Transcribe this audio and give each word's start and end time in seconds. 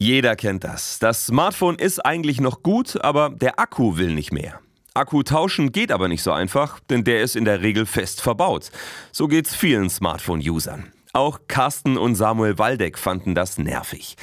Jeder 0.00 0.36
kennt 0.36 0.62
das. 0.62 1.00
Das 1.00 1.26
Smartphone 1.26 1.74
ist 1.74 1.98
eigentlich 2.06 2.40
noch 2.40 2.62
gut, 2.62 3.00
aber 3.02 3.30
der 3.30 3.58
Akku 3.58 3.96
will 3.96 4.14
nicht 4.14 4.32
mehr. 4.32 4.60
Akku 4.94 5.24
tauschen 5.24 5.72
geht 5.72 5.90
aber 5.90 6.06
nicht 6.06 6.22
so 6.22 6.30
einfach, 6.30 6.78
denn 6.88 7.02
der 7.02 7.22
ist 7.22 7.34
in 7.34 7.44
der 7.44 7.62
Regel 7.62 7.84
fest 7.84 8.20
verbaut. 8.20 8.70
So 9.10 9.26
geht's 9.26 9.56
vielen 9.56 9.90
Smartphone-Usern. 9.90 10.92
Auch 11.14 11.40
Carsten 11.48 11.98
und 11.98 12.14
Samuel 12.14 12.58
Waldeck 12.58 12.96
fanden 12.96 13.34
das 13.34 13.58
nervig. 13.58 14.14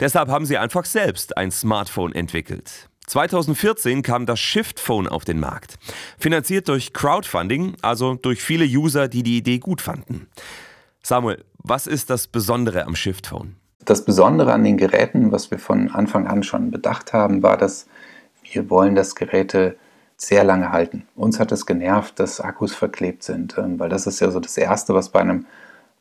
Deshalb 0.00 0.28
haben 0.28 0.44
sie 0.44 0.58
einfach 0.58 0.84
selbst 0.84 1.34
ein 1.38 1.50
Smartphone 1.50 2.14
entwickelt. 2.14 2.90
2014 3.06 4.02
kam 4.02 4.26
das 4.26 4.38
Shift 4.38 4.78
Phone 4.78 5.08
auf 5.08 5.24
den 5.24 5.40
Markt. 5.40 5.76
Finanziert 6.18 6.68
durch 6.68 6.92
Crowdfunding, 6.92 7.76
also 7.80 8.16
durch 8.16 8.42
viele 8.42 8.66
User, 8.66 9.08
die 9.08 9.22
die 9.22 9.38
Idee 9.38 9.60
gut 9.60 9.80
fanden. 9.80 10.28
Samuel, 11.02 11.42
was 11.56 11.86
ist 11.86 12.10
das 12.10 12.26
Besondere 12.26 12.84
am 12.84 12.94
Shift 12.94 13.26
Phone? 13.26 13.56
Das 13.84 14.04
Besondere 14.04 14.52
an 14.52 14.62
den 14.62 14.76
Geräten, 14.76 15.32
was 15.32 15.50
wir 15.50 15.58
von 15.58 15.90
Anfang 15.90 16.28
an 16.28 16.42
schon 16.42 16.70
bedacht 16.70 17.12
haben, 17.12 17.42
war, 17.42 17.56
dass 17.56 17.86
wir 18.44 18.70
wollen, 18.70 18.94
dass 18.94 19.16
Geräte 19.16 19.76
sehr 20.16 20.44
lange 20.44 20.70
halten. 20.70 21.06
Uns 21.16 21.40
hat 21.40 21.50
es 21.50 21.66
genervt, 21.66 22.20
dass 22.20 22.40
Akkus 22.40 22.74
verklebt 22.74 23.24
sind, 23.24 23.58
ähm, 23.58 23.80
weil 23.80 23.88
das 23.88 24.06
ist 24.06 24.20
ja 24.20 24.30
so 24.30 24.38
das 24.38 24.56
Erste, 24.56 24.94
was 24.94 25.08
bei 25.08 25.20
einem 25.20 25.46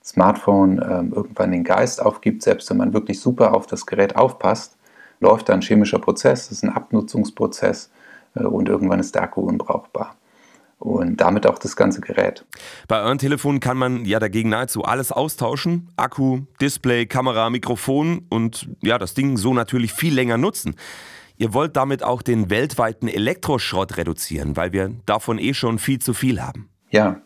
Smartphone 0.03 0.79
ähm, 0.87 1.13
irgendwann 1.15 1.51
den 1.51 1.63
Geist 1.63 2.01
aufgibt. 2.01 2.43
Selbst 2.43 2.69
wenn 2.69 2.77
man 2.77 2.93
wirklich 2.93 3.19
super 3.19 3.55
auf 3.55 3.65
das 3.65 3.87
Gerät 3.87 4.15
aufpasst, 4.15 4.77
läuft 5.19 5.49
da 5.49 5.53
ein 5.53 5.61
chemischer 5.61 5.99
Prozess, 5.99 6.49
das 6.49 6.57
ist 6.59 6.63
ein 6.63 6.69
Abnutzungsprozess 6.69 7.89
äh, 8.35 8.43
und 8.43 8.69
irgendwann 8.69 8.99
ist 8.99 9.15
der 9.15 9.23
Akku 9.23 9.41
unbrauchbar 9.41 10.15
und 10.81 11.17
damit 11.17 11.45
auch 11.45 11.59
das 11.59 11.75
ganze 11.75 12.01
Gerät. 12.01 12.43
Bei 12.87 13.01
euren 13.01 13.19
Telefonen 13.19 13.59
kann 13.59 13.77
man 13.77 14.03
ja 14.05 14.19
dagegen 14.19 14.49
nahezu 14.49 14.83
alles 14.83 15.11
austauschen. 15.11 15.89
Akku, 15.95 16.41
Display, 16.59 17.05
Kamera, 17.05 17.49
Mikrofon 17.49 18.25
und 18.29 18.67
ja, 18.81 18.97
das 18.97 19.13
Ding 19.13 19.37
so 19.37 19.53
natürlich 19.53 19.93
viel 19.93 20.13
länger 20.13 20.37
nutzen. 20.37 20.75
Ihr 21.37 21.53
wollt 21.53 21.75
damit 21.75 22.03
auch 22.03 22.21
den 22.21 22.49
weltweiten 22.49 23.07
Elektroschrott 23.07 23.97
reduzieren, 23.97 24.57
weil 24.57 24.73
wir 24.73 24.91
davon 25.05 25.37
eh 25.37 25.53
schon 25.53 25.77
viel 25.77 25.99
zu 25.99 26.13
viel 26.13 26.41
haben. 26.41 26.69
Ja, 26.89 27.21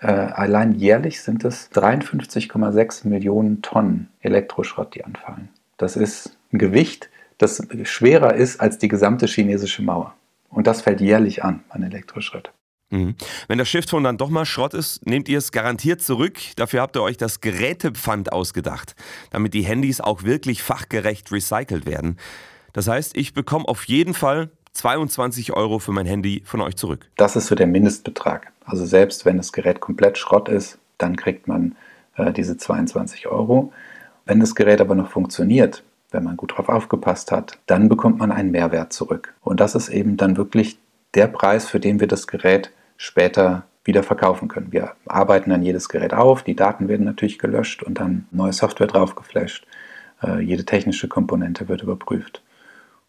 äh, 0.00 0.06
allein 0.06 0.74
jährlich 0.74 1.22
sind 1.22 1.44
es 1.44 1.70
53,6 1.72 3.06
Millionen 3.06 3.62
Tonnen 3.62 4.08
Elektroschrott, 4.20 4.94
die 4.94 5.04
anfallen. 5.04 5.48
Das 5.76 5.96
ist 5.96 6.36
ein 6.52 6.58
Gewicht, 6.58 7.10
das 7.38 7.62
schwerer 7.84 8.34
ist 8.34 8.60
als 8.60 8.78
die 8.78 8.88
gesamte 8.88 9.26
chinesische 9.26 9.82
Mauer. 9.82 10.14
Und 10.50 10.66
das 10.66 10.82
fällt 10.82 11.00
jährlich 11.00 11.44
an, 11.44 11.62
an 11.68 11.82
Elektroschrott. 11.82 12.52
Mhm. 12.90 13.16
Wenn 13.48 13.58
das 13.58 13.68
Shiftphone 13.68 14.04
dann 14.04 14.16
doch 14.16 14.30
mal 14.30 14.46
Schrott 14.46 14.74
ist, 14.74 15.06
nehmt 15.06 15.28
ihr 15.28 15.38
es 15.38 15.52
garantiert 15.52 16.00
zurück. 16.00 16.38
Dafür 16.56 16.80
habt 16.80 16.96
ihr 16.96 17.02
euch 17.02 17.16
das 17.16 17.40
Gerätepfand 17.40 18.32
ausgedacht, 18.32 18.94
damit 19.30 19.54
die 19.54 19.62
Handys 19.62 20.00
auch 20.00 20.22
wirklich 20.22 20.62
fachgerecht 20.62 21.30
recycelt 21.30 21.86
werden. 21.86 22.16
Das 22.72 22.88
heißt, 22.88 23.16
ich 23.16 23.34
bekomme 23.34 23.66
auf 23.68 23.84
jeden 23.84 24.14
Fall 24.14 24.50
22 24.72 25.52
Euro 25.52 25.78
für 25.78 25.92
mein 25.92 26.06
Handy 26.06 26.42
von 26.44 26.60
euch 26.60 26.76
zurück. 26.76 27.06
Das 27.16 27.36
ist 27.36 27.48
so 27.48 27.54
der 27.54 27.66
Mindestbetrag. 27.66 28.52
Also 28.64 28.86
selbst 28.86 29.24
wenn 29.24 29.36
das 29.36 29.52
Gerät 29.52 29.80
komplett 29.80 30.18
Schrott 30.18 30.48
ist, 30.48 30.78
dann 30.98 31.16
kriegt 31.16 31.48
man 31.48 31.74
äh, 32.16 32.32
diese 32.32 32.56
22 32.56 33.26
Euro. 33.26 33.72
Wenn 34.24 34.40
das 34.40 34.54
Gerät 34.54 34.80
aber 34.80 34.94
noch 34.94 35.10
funktioniert, 35.10 35.82
wenn 36.10 36.24
man 36.24 36.36
gut 36.36 36.56
drauf 36.56 36.68
aufgepasst 36.68 37.32
hat, 37.32 37.58
dann 37.66 37.88
bekommt 37.88 38.18
man 38.18 38.30
einen 38.30 38.50
Mehrwert 38.50 38.92
zurück. 38.92 39.34
Und 39.42 39.60
das 39.60 39.74
ist 39.74 39.88
eben 39.88 40.16
dann 40.16 40.36
wirklich 40.36 40.78
der 41.14 41.26
Preis, 41.26 41.68
für 41.68 41.80
den 41.80 42.00
wir 42.00 42.06
das 42.06 42.26
Gerät 42.26 42.70
später 42.98 43.64
wieder 43.84 44.02
verkaufen 44.02 44.48
können. 44.48 44.70
Wir 44.70 44.92
arbeiten 45.06 45.48
dann 45.48 45.62
jedes 45.62 45.88
Gerät 45.88 46.12
auf, 46.12 46.42
die 46.42 46.54
Daten 46.54 46.88
werden 46.88 47.06
natürlich 47.06 47.38
gelöscht 47.38 47.82
und 47.82 47.98
dann 47.98 48.26
neue 48.30 48.52
Software 48.52 48.86
drauf 48.86 49.14
geflasht. 49.14 49.66
Äh, 50.22 50.40
jede 50.40 50.66
technische 50.66 51.08
Komponente 51.08 51.68
wird 51.68 51.82
überprüft. 51.82 52.42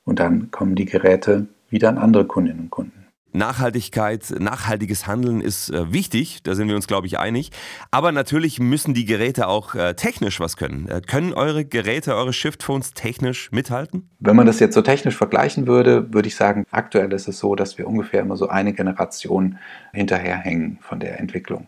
Und 0.06 0.20
dann 0.20 0.52
kommen 0.52 0.76
die 0.76 0.86
Geräte 0.86 1.48
wieder 1.70 1.90
an 1.90 1.98
andere 1.98 2.26
Kundinnen 2.26 2.62
und 2.62 2.70
Kunden. 2.70 3.09
Nachhaltigkeit, 3.32 4.34
nachhaltiges 4.40 5.08
Handeln 5.08 5.42
ist 5.42 5.70
äh, 5.70 5.94
wichtig, 5.94 6.42
da 6.44 6.56
sind 6.56 6.68
wir 6.68 6.76
uns, 6.76 6.88
glaube 6.88 7.08
ich, 7.08 7.20
einig. 7.20 7.52
Aber 7.92 8.12
natürlich 8.12 8.60
müssen 8.60 8.94
die 8.94 9.06
Geräte 9.06 9.48
auch 9.48 9.76
äh, 9.76 9.94
technisch 9.94 10.40
was 10.40 10.58
können. 10.58 10.88
Äh, 10.88 11.02
können 11.02 11.34
eure 11.34 11.66
Geräte, 11.66 12.16
eure 12.16 12.34
Shiftphones 12.34 12.94
technisch 12.94 13.52
mithalten? 13.52 14.10
Wenn 14.20 14.36
man 14.36 14.48
das 14.48 14.60
jetzt 14.60 14.74
so 14.74 14.82
technisch 14.82 15.16
vergleichen 15.16 15.68
würde, 15.68 16.12
würde 16.14 16.28
ich 16.28 16.36
sagen, 16.36 16.66
aktuell 16.72 17.14
ist 17.14 17.28
es 17.28 17.40
so, 17.40 17.56
dass 17.56 17.78
wir 17.78 17.88
ungefähr 17.88 18.22
immer 18.22 18.38
so 18.38 18.50
eine 18.50 18.74
Generation 18.74 19.58
hinterherhängen 19.94 20.80
von 20.82 21.00
der 21.00 21.20
Entwicklung 21.20 21.68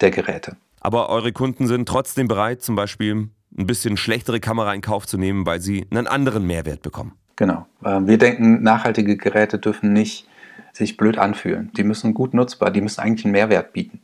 der 0.00 0.10
Geräte. 0.10 0.56
Aber 0.80 1.08
eure 1.10 1.32
Kunden 1.32 1.66
sind 1.66 1.86
trotzdem 1.88 2.26
bereit, 2.26 2.62
zum 2.62 2.74
Beispiel 2.74 3.28
ein 3.56 3.66
bisschen 3.66 3.96
schlechtere 3.96 4.40
Kamera 4.40 4.72
in 4.74 4.80
Kauf 4.80 5.06
zu 5.06 5.18
nehmen, 5.18 5.46
weil 5.46 5.60
sie 5.60 5.86
einen 5.90 6.06
anderen 6.06 6.46
Mehrwert 6.46 6.82
bekommen. 6.82 7.12
Genau. 7.36 7.66
Ähm, 7.84 8.06
wir 8.06 8.18
denken, 8.18 8.62
nachhaltige 8.62 9.16
Geräte 9.16 9.58
dürfen 9.58 9.92
nicht 9.92 10.26
sich 10.72 10.96
blöd 10.96 11.18
anfühlen. 11.18 11.70
Die 11.76 11.84
müssen 11.84 12.14
gut 12.14 12.34
nutzbar, 12.34 12.70
die 12.70 12.80
müssen 12.80 13.00
eigentlich 13.00 13.24
einen 13.24 13.32
Mehrwert 13.32 13.72
bieten. 13.72 14.00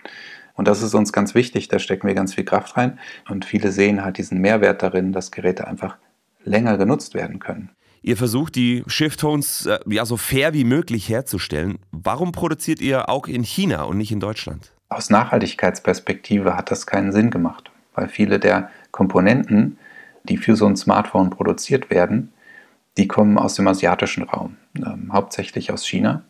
Und 0.54 0.69
das 0.69 0.82
ist 0.82 0.94
uns 0.94 1.12
ganz 1.12 1.34
wichtig, 1.34 1.69
da 1.69 1.78
stecken 1.78 2.06
wir 2.06 2.15
ganz 2.15 2.34
viel 2.34 2.44
Kraft 2.44 2.77
rein. 2.77 2.99
Und 3.28 3.44
viele 3.44 3.71
sehen 3.72 4.04
halt 4.04 4.19
diesen 4.19 4.41
Mehrwert 4.41 4.82
darin, 4.82 5.12
dass 5.12 5.31
Geräte 5.31 5.66
einfach 5.66 5.97
länger 6.44 6.78
genutzt 6.78 7.15
werden 7.15 7.38
können. 7.38 7.71
Ihr 8.03 8.16
versucht 8.16 8.55
die 8.55 8.84
Shift-Tones 8.87 9.66
äh, 9.66 9.78
ja 9.87 10.06
so 10.06 10.16
fair 10.16 10.55
wie 10.55 10.65
möglich 10.65 11.09
herzustellen. 11.09 11.78
Warum 11.91 12.32
produziert 12.32 12.81
ihr 12.81 13.09
auch 13.09 13.26
in 13.26 13.43
China 13.43 13.82
und 13.82 13.99
nicht 13.99 14.12
in 14.12 14.21
Deutschland? 14.21 14.72
Aus 14.88 15.10
Nachhaltigkeitsperspektive 15.10 16.56
hat 16.56 16.71
das 16.71 16.87
keinen 16.87 17.10
Sinn 17.10 17.31
gemacht, 17.31 17.71
weil 17.94 18.09
viele 18.09 18.38
der 18.38 18.71
Komponenten, 18.93 19.78
die 20.22 20.37
für 20.37 20.55
so 20.55 20.66
ein 20.66 20.76
Smartphone 20.76 21.31
produziert 21.31 21.91
werden, 21.91 22.32
die 22.97 23.09
kommen 23.09 23.38
aus 23.38 23.55
dem 23.55 23.66
asiatischen 23.66 24.22
Raum, 24.22 24.56
ähm, 24.76 25.10
hauptsächlich 25.12 25.72
aus 25.72 25.84
China. 25.84 26.22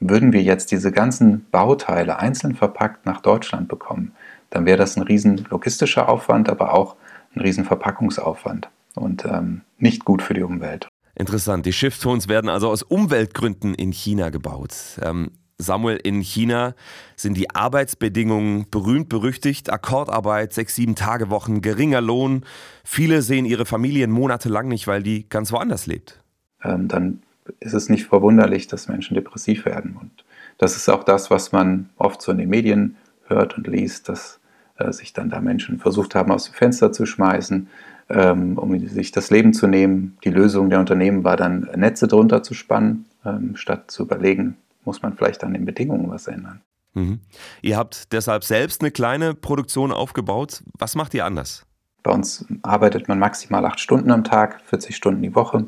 Würden 0.00 0.32
wir 0.32 0.42
jetzt 0.42 0.70
diese 0.70 0.92
ganzen 0.92 1.46
Bauteile 1.50 2.18
einzeln 2.18 2.54
verpackt 2.54 3.06
nach 3.06 3.20
Deutschland 3.20 3.68
bekommen, 3.68 4.12
dann 4.50 4.64
wäre 4.64 4.78
das 4.78 4.96
ein 4.96 5.02
riesen 5.02 5.46
logistischer 5.50 6.08
Aufwand, 6.08 6.48
aber 6.48 6.72
auch 6.72 6.96
ein 7.34 7.40
riesen 7.40 7.64
Verpackungsaufwand 7.64 8.70
und 8.94 9.24
ähm, 9.24 9.62
nicht 9.78 10.04
gut 10.04 10.22
für 10.22 10.34
die 10.34 10.42
Umwelt. 10.42 10.88
Interessant. 11.14 11.66
Die 11.66 11.72
Shift-Tones 11.72 12.28
werden 12.28 12.48
also 12.48 12.70
aus 12.70 12.82
Umweltgründen 12.82 13.74
in 13.74 13.92
China 13.92 14.30
gebaut. 14.30 14.74
Ähm, 15.02 15.32
Samuel, 15.60 15.96
in 15.96 16.20
China 16.20 16.74
sind 17.16 17.36
die 17.36 17.50
Arbeitsbedingungen 17.50 18.66
berühmt 18.70 19.08
berüchtigt. 19.08 19.70
Akkordarbeit, 19.70 20.52
sechs, 20.52 20.76
sieben 20.76 20.94
Tage 20.94 21.30
Wochen, 21.30 21.60
geringer 21.60 22.00
Lohn. 22.00 22.44
Viele 22.84 23.22
sehen 23.22 23.44
ihre 23.44 23.66
Familien 23.66 24.12
monatelang 24.12 24.68
nicht, 24.68 24.86
weil 24.86 25.02
die 25.02 25.28
ganz 25.28 25.50
woanders 25.50 25.86
lebt. 25.86 26.22
Ähm, 26.62 26.86
dann 26.86 27.22
ist 27.60 27.74
es 27.74 27.88
nicht 27.88 28.06
verwunderlich, 28.06 28.66
dass 28.66 28.88
Menschen 28.88 29.14
depressiv 29.14 29.64
werden. 29.64 29.96
Und 30.00 30.24
das 30.58 30.76
ist 30.76 30.88
auch 30.88 31.04
das, 31.04 31.30
was 31.30 31.52
man 31.52 31.90
oft 31.96 32.20
so 32.22 32.32
in 32.32 32.38
den 32.38 32.48
Medien 32.48 32.96
hört 33.26 33.56
und 33.56 33.66
liest, 33.66 34.08
dass 34.08 34.40
äh, 34.76 34.92
sich 34.92 35.12
dann 35.12 35.30
da 35.30 35.40
Menschen 35.40 35.78
versucht 35.78 36.14
haben, 36.14 36.32
aus 36.32 36.44
dem 36.44 36.54
Fenster 36.54 36.92
zu 36.92 37.06
schmeißen, 37.06 37.68
ähm, 38.08 38.58
um 38.58 38.78
sich 38.88 39.12
das 39.12 39.30
Leben 39.30 39.52
zu 39.52 39.66
nehmen. 39.66 40.16
Die 40.24 40.30
Lösung 40.30 40.70
der 40.70 40.80
Unternehmen 40.80 41.24
war 41.24 41.36
dann, 41.36 41.68
Netze 41.76 42.08
drunter 42.08 42.42
zu 42.42 42.54
spannen, 42.54 43.06
ähm, 43.24 43.56
statt 43.56 43.90
zu 43.90 44.04
überlegen, 44.04 44.56
muss 44.84 45.02
man 45.02 45.14
vielleicht 45.14 45.44
an 45.44 45.52
den 45.52 45.64
Bedingungen 45.64 46.10
was 46.10 46.26
ändern. 46.26 46.60
Mhm. 46.94 47.20
Ihr 47.62 47.76
habt 47.76 48.12
deshalb 48.12 48.44
selbst 48.44 48.80
eine 48.80 48.90
kleine 48.90 49.34
Produktion 49.34 49.92
aufgebaut. 49.92 50.62
Was 50.78 50.94
macht 50.94 51.14
ihr 51.14 51.24
anders? 51.24 51.64
Bei 52.02 52.12
uns 52.12 52.46
arbeitet 52.62 53.08
man 53.08 53.18
maximal 53.18 53.64
acht 53.66 53.80
Stunden 53.80 54.10
am 54.10 54.24
Tag, 54.24 54.60
40 54.64 54.96
Stunden 54.96 55.22
die 55.22 55.34
Woche 55.34 55.66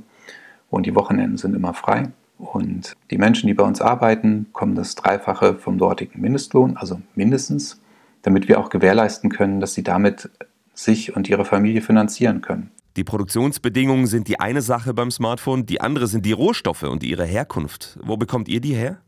und 0.70 0.86
die 0.86 0.94
Wochenenden 0.94 1.36
sind 1.36 1.54
immer 1.54 1.74
frei. 1.74 2.10
Und 2.38 2.96
die 3.10 3.18
Menschen, 3.18 3.48
die 3.48 3.54
bei 3.54 3.64
uns 3.64 3.82
arbeiten, 3.82 4.46
kommen 4.52 4.74
das 4.74 4.94
Dreifache 4.94 5.56
vom 5.56 5.76
dortigen 5.76 6.20
Mindestlohn, 6.20 6.76
also 6.76 7.00
mindestens, 7.14 7.80
damit 8.22 8.48
wir 8.48 8.58
auch 8.58 8.70
gewährleisten 8.70 9.30
können, 9.30 9.60
dass 9.60 9.74
sie 9.74 9.82
damit 9.82 10.30
sich 10.72 11.14
und 11.14 11.28
ihre 11.28 11.44
Familie 11.44 11.82
finanzieren 11.82 12.40
können. 12.40 12.70
Die 12.96 13.04
Produktionsbedingungen 13.04 14.06
sind 14.06 14.26
die 14.26 14.40
eine 14.40 14.62
Sache 14.62 14.94
beim 14.94 15.10
Smartphone, 15.10 15.66
die 15.66 15.80
andere 15.80 16.06
sind 16.06 16.24
die 16.26 16.32
Rohstoffe 16.32 16.82
und 16.82 17.02
ihre 17.02 17.24
Herkunft. 17.24 17.98
Wo 18.02 18.16
bekommt 18.16 18.48
ihr 18.48 18.60
die 18.60 18.74
her? 18.74 18.98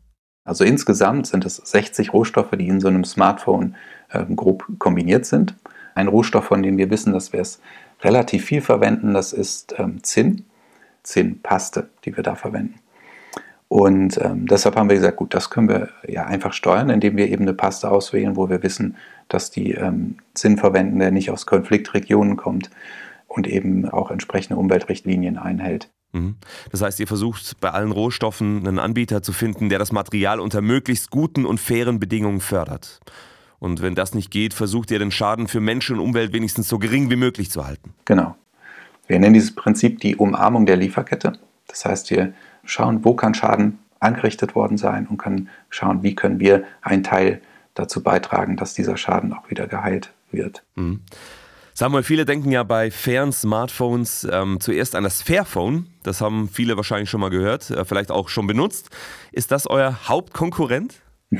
Also 0.44 0.65
insgesamt 0.65 1.26
sind 1.26 1.44
es 1.44 1.56
60 1.56 2.12
Rohstoffe, 2.12 2.50
die 2.53 2.69
in 2.69 2.81
so 2.81 2.88
einem 2.88 3.05
Smartphone 3.05 3.75
äh, 4.11 4.25
grob 4.35 4.67
kombiniert 4.79 5.25
sind. 5.25 5.55
Ein 5.94 6.08
Rohstoff, 6.08 6.44
von 6.44 6.62
dem 6.62 6.79
wir 6.79 6.91
wissen, 6.91 7.12
dass 7.12 7.32
wir 7.32 7.41
es 7.41 7.61
relativ 8.03 8.44
viel 8.44 8.61
verwenden, 8.61 9.15
das 9.15 9.32
ist 9.32 9.75
ähm, 9.79 10.03
Zinn. 10.03 10.44
Zinnpaste, 11.03 11.89
die 12.05 12.17
wir 12.17 12.23
da 12.23 12.35
verwenden. 12.35 12.75
Und 13.69 14.21
ähm, 14.21 14.47
deshalb 14.47 14.77
haben 14.77 14.91
wir 14.91 14.97
gesagt, 14.97 15.17
gut, 15.17 15.33
das 15.33 15.49
können 15.49 15.69
wir 15.69 15.89
ja 16.07 16.27
einfach 16.27 16.53
steuern, 16.53 16.91
indem 16.91 17.17
wir 17.17 17.29
eben 17.29 17.45
eine 17.45 17.55
Paste 17.55 17.91
auswählen, 17.91 18.37
wo 18.37 18.51
wir 18.51 18.63
wissen, 18.63 18.97
dass 19.29 19.51
die 19.51 19.73
ähm, 19.73 20.19
Zinn 20.35 20.59
verwenden, 20.59 20.99
der 20.99 21.11
nicht 21.11 21.31
aus 21.31 21.47
Konfliktregionen 21.47 22.37
kommt 22.37 22.71
und 23.29 23.47
eben 23.47 23.89
auch 23.89 24.11
entsprechende 24.11 24.59
Umweltrichtlinien 24.59 25.39
einhält. 25.39 25.89
Mhm. 26.13 26.37
Das 26.71 26.83
heißt, 26.83 27.01
ihr 27.01 27.07
versucht 27.07 27.61
bei 27.61 27.71
allen 27.71 27.93
Rohstoffen 27.93 28.59
einen 28.59 28.79
Anbieter 28.79 29.23
zu 29.23 29.33
finden, 29.33 29.71
der 29.71 29.79
das 29.79 29.91
Material 29.91 30.39
unter 30.39 30.61
möglichst 30.61 31.11
guten 31.11 31.47
und 31.47 31.59
fairen 31.59 31.99
Bedingungen 31.99 32.41
fördert. 32.41 33.01
Und 33.59 33.81
wenn 33.81 33.95
das 33.95 34.15
nicht 34.15 34.31
geht, 34.31 34.55
versucht 34.55 34.91
ihr 34.91 34.99
den 34.99 35.11
Schaden 35.11 35.49
für 35.49 35.61
Mensch 35.61 35.91
und 35.91 35.99
Umwelt 35.99 36.33
wenigstens 36.33 36.69
so 36.69 36.79
gering 36.79 37.11
wie 37.11 37.17
möglich 37.17 37.51
zu 37.51 37.65
halten. 37.65 37.95
Genau. 38.05 38.37
Wir 39.07 39.19
nennen 39.19 39.35
dieses 39.35 39.55
Prinzip 39.55 40.01
die 40.01 40.17
Umarmung 40.17 40.67
der 40.67 40.77
Lieferkette. 40.77 41.35
Das 41.69 41.85
heißt, 41.85 42.11
wir 42.11 42.33
schauen, 42.65 43.05
wo 43.05 43.15
kann 43.15 43.35
Schaden 43.35 43.79
angerichtet 44.01 44.55
worden 44.55 44.77
sein 44.77 45.07
und 45.07 45.19
können 45.19 45.49
schauen, 45.71 46.03
wie 46.03 46.15
können 46.15 46.41
wir 46.41 46.65
einen 46.83 47.03
Teil 47.03 47.41
dazu 47.75 48.03
beitragen, 48.03 48.57
dass 48.57 48.75
dieser 48.75 48.97
Schaden 48.97 49.33
auch 49.33 49.49
wieder 49.51 49.67
geheilt 49.67 50.13
wird. 50.31 50.63
Mhm. 50.75 51.01
Samuel, 51.75 52.03
viele 52.03 52.27
denken 52.27 52.51
ja 52.51 52.65
bei 52.65 52.91
fairen 52.91 53.33
Smartphones 53.33 54.29
ähm, 54.31 54.61
zuerst 54.61 54.95
an 54.95 55.05
das 55.05 55.23
Fairphone. 55.23 55.87
Das 56.03 56.21
haben 56.21 56.51
viele 56.53 56.77
wahrscheinlich 56.77 57.09
schon 57.09 57.21
mal 57.21 57.31
gehört, 57.31 57.71
äh, 57.71 57.85
vielleicht 57.87 58.11
auch 58.11 58.29
schon 58.29 58.47
benutzt. 58.47 58.91
Ist 59.31 59.53
das 59.53 59.67
euer 59.67 60.07
Hauptkonkurrent? 60.07 61.01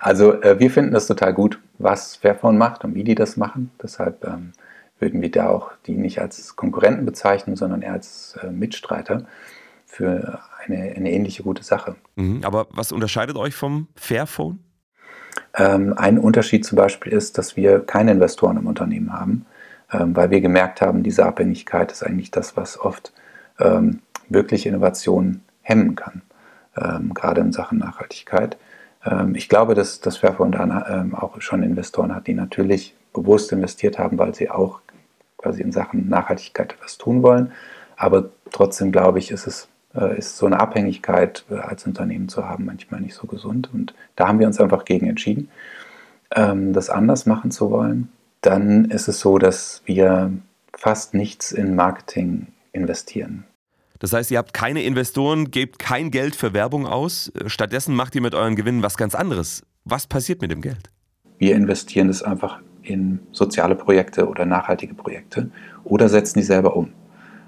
also 0.00 0.42
äh, 0.42 0.58
wir 0.58 0.70
finden 0.72 0.92
das 0.92 1.06
total 1.06 1.34
gut, 1.34 1.60
was 1.78 2.16
Fairphone 2.16 2.58
macht 2.58 2.84
und 2.84 2.96
wie 2.96 3.04
die 3.04 3.14
das 3.14 3.36
machen. 3.36 3.70
Deshalb 3.80 4.24
ähm, 4.24 4.52
würden 4.98 5.20
wir 5.20 5.30
da 5.30 5.48
auch 5.48 5.72
die 5.86 5.92
nicht 5.92 6.20
als 6.20 6.56
Konkurrenten 6.56 7.04
bezeichnen, 7.04 7.56
sondern 7.56 7.82
eher 7.82 7.92
als 7.92 8.38
äh, 8.42 8.50
Mitstreiter 8.50 9.26
für 9.84 10.40
eine, 10.64 10.94
eine 10.96 11.12
ähnliche 11.12 11.42
gute 11.42 11.62
Sache. 11.62 11.96
Mhm, 12.16 12.40
aber 12.44 12.66
was 12.70 12.92
unterscheidet 12.92 13.36
euch 13.36 13.54
vom 13.54 13.88
Fairphone? 13.94 14.58
Ähm, 15.54 15.94
ein 15.96 16.18
Unterschied 16.18 16.64
zum 16.64 16.76
Beispiel 16.76 17.12
ist, 17.12 17.38
dass 17.38 17.56
wir 17.56 17.80
keine 17.80 18.12
Investoren 18.12 18.56
im 18.56 18.66
Unternehmen 18.66 19.12
haben, 19.12 19.46
ähm, 19.92 20.16
weil 20.16 20.30
wir 20.30 20.40
gemerkt 20.40 20.80
haben, 20.80 21.02
diese 21.02 21.24
Abhängigkeit 21.24 21.92
ist 21.92 22.02
eigentlich 22.02 22.30
das, 22.30 22.56
was 22.56 22.78
oft 22.78 23.12
ähm, 23.58 24.00
wirklich 24.28 24.66
Innovationen 24.66 25.42
hemmen 25.62 25.94
kann, 25.94 26.22
ähm, 26.76 27.14
gerade 27.14 27.40
in 27.40 27.52
Sachen 27.52 27.78
Nachhaltigkeit. 27.78 28.56
Ähm, 29.04 29.34
ich 29.34 29.48
glaube, 29.48 29.74
dass 29.74 30.00
das 30.00 30.16
Fairphone 30.16 30.52
da 30.52 30.86
ähm, 30.88 31.14
auch 31.14 31.40
schon 31.40 31.62
Investoren 31.62 32.14
hat, 32.14 32.26
die 32.26 32.34
natürlich 32.34 32.94
bewusst 33.12 33.52
investiert 33.52 33.98
haben, 33.98 34.18
weil 34.18 34.34
sie 34.34 34.50
auch 34.50 34.80
quasi 35.38 35.62
in 35.62 35.72
Sachen 35.72 36.08
Nachhaltigkeit 36.08 36.74
etwas 36.74 36.98
tun 36.98 37.22
wollen. 37.22 37.52
Aber 37.96 38.30
trotzdem 38.50 38.92
glaube 38.92 39.18
ich, 39.18 39.30
ist 39.30 39.46
es 39.46 39.68
äh, 39.96 40.18
ist 40.18 40.36
so 40.36 40.46
eine 40.46 40.60
Abhängigkeit 40.60 41.44
äh, 41.50 41.54
als 41.54 41.86
Unternehmen 41.86 42.28
zu 42.28 42.44
haben 42.44 42.64
manchmal 42.64 43.00
nicht 43.00 43.14
so 43.14 43.26
gesund. 43.26 43.70
Und 43.72 43.94
da 44.14 44.28
haben 44.28 44.38
wir 44.38 44.46
uns 44.46 44.60
einfach 44.60 44.84
gegen 44.84 45.08
entschieden, 45.08 45.48
ähm, 46.34 46.72
das 46.72 46.90
anders 46.90 47.26
machen 47.26 47.50
zu 47.50 47.70
wollen. 47.70 48.10
Dann 48.42 48.86
ist 48.86 49.08
es 49.08 49.20
so, 49.20 49.38
dass 49.38 49.82
wir 49.86 50.32
fast 50.72 51.14
nichts 51.14 51.52
in 51.52 51.74
Marketing 51.74 52.48
investieren. 52.72 53.44
Das 53.98 54.12
heißt, 54.12 54.30
ihr 54.30 54.38
habt 54.38 54.52
keine 54.52 54.82
Investoren, 54.82 55.50
gebt 55.50 55.78
kein 55.78 56.10
Geld 56.10 56.36
für 56.36 56.52
Werbung 56.52 56.86
aus. 56.86 57.32
Stattdessen 57.46 57.94
macht 57.94 58.14
ihr 58.14 58.20
mit 58.20 58.34
euren 58.34 58.54
Gewinnen 58.54 58.82
was 58.82 58.98
ganz 58.98 59.14
anderes. 59.14 59.62
Was 59.84 60.06
passiert 60.06 60.42
mit 60.42 60.50
dem 60.50 60.60
Geld? 60.60 60.90
Wir 61.38 61.56
investieren 61.56 62.10
es 62.10 62.22
einfach 62.22 62.60
in 62.86 63.20
soziale 63.32 63.74
Projekte 63.74 64.28
oder 64.28 64.46
nachhaltige 64.46 64.94
Projekte 64.94 65.50
oder 65.84 66.08
setzen 66.08 66.38
die 66.38 66.44
selber 66.44 66.76
um 66.76 66.92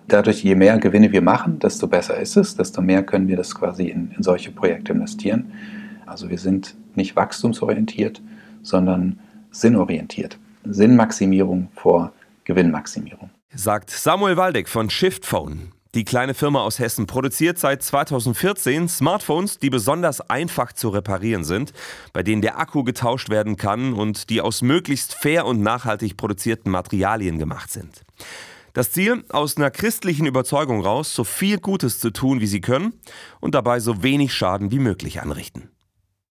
dadurch, 0.08 0.42
je 0.42 0.54
mehr 0.54 0.78
Gewinne 0.78 1.12
wir 1.12 1.22
machen, 1.22 1.58
desto 1.58 1.86
besser 1.86 2.18
ist 2.18 2.36
es, 2.36 2.56
desto 2.56 2.80
mehr 2.80 3.02
können 3.02 3.28
wir 3.28 3.36
das 3.36 3.54
quasi 3.54 3.88
in, 3.88 4.10
in 4.16 4.22
solche 4.22 4.50
Projekte 4.50 4.92
investieren. 4.92 5.52
Also 6.06 6.30
wir 6.30 6.38
sind 6.38 6.74
nicht 6.94 7.14
wachstumsorientiert, 7.14 8.20
sondern 8.62 9.20
sinnorientiert. 9.50 10.38
Sinnmaximierung 10.64 11.68
vor 11.74 12.12
Gewinnmaximierung. 12.44 13.30
Sagt 13.54 13.90
Samuel 13.90 14.36
Waldeck 14.36 14.68
von 14.68 14.90
Shiftphone. 14.90 15.72
Die 15.94 16.04
kleine 16.04 16.34
Firma 16.34 16.60
aus 16.60 16.78
Hessen 16.78 17.06
produziert 17.06 17.58
seit 17.58 17.82
2014 17.82 18.88
Smartphones, 18.88 19.58
die 19.58 19.70
besonders 19.70 20.20
einfach 20.20 20.74
zu 20.74 20.90
reparieren 20.90 21.44
sind, 21.44 21.72
bei 22.12 22.22
denen 22.22 22.42
der 22.42 22.58
Akku 22.58 22.84
getauscht 22.84 23.30
werden 23.30 23.56
kann 23.56 23.94
und 23.94 24.28
die 24.28 24.42
aus 24.42 24.60
möglichst 24.60 25.14
fair 25.14 25.46
und 25.46 25.62
nachhaltig 25.62 26.18
produzierten 26.18 26.70
Materialien 26.70 27.38
gemacht 27.38 27.70
sind. 27.70 28.02
Das 28.74 28.92
Ziel, 28.92 29.24
aus 29.30 29.56
einer 29.56 29.70
christlichen 29.70 30.26
Überzeugung 30.26 30.82
raus, 30.82 31.14
so 31.14 31.24
viel 31.24 31.58
Gutes 31.58 32.00
zu 32.00 32.10
tun, 32.10 32.40
wie 32.40 32.46
sie 32.46 32.60
können 32.60 32.92
und 33.40 33.54
dabei 33.54 33.80
so 33.80 34.02
wenig 34.02 34.34
Schaden 34.34 34.70
wie 34.70 34.78
möglich 34.78 35.22
anrichten. 35.22 35.70